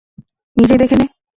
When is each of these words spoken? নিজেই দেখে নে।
নিজেই 0.57 0.77
দেখে 0.77 0.95
নে। 0.95 1.05